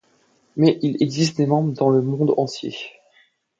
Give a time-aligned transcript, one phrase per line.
[0.55, 2.75] Mais il existe des membres dans le monde entier.